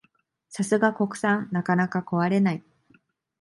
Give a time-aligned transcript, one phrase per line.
[0.49, 2.63] さすが国産、なかなか壊れない